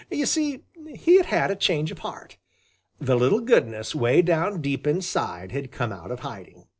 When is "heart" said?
1.99-2.39